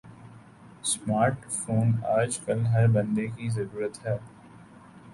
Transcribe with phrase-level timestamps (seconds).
[0.83, 4.17] smart phone آج کل ہر بندے کی ضرورت ہے